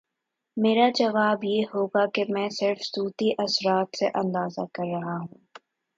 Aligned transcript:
میرا 0.57 0.89
جواب 0.95 1.43
یہ 1.43 1.63
ہو 1.73 1.85
گا 1.87 2.05
کہ 2.13 2.23
میں 2.29 2.49
صرف 2.49 2.81
صوتی 2.85 3.31
اثرات 3.37 3.97
سے 3.99 4.07
اندازہ 4.13 4.65
کر 4.73 4.83
رہا 4.83 5.17
ہوں۔ 5.17 5.39